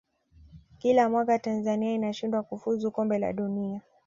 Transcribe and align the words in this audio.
kila 0.79 1.09
mwaka 1.09 1.39
tanzania 1.39 1.93
inashindwa 1.93 2.43
kufuzu 2.43 2.91
kombe 2.91 3.17
la 3.19 3.33
dunia 3.33 3.81